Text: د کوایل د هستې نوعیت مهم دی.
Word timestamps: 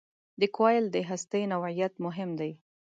د 0.39 0.41
کوایل 0.55 0.85
د 0.91 0.97
هستې 1.09 1.41
نوعیت 1.51 1.93
مهم 2.05 2.29
دی. 2.39 2.51